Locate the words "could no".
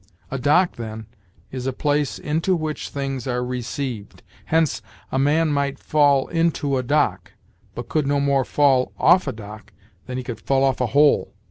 7.87-8.19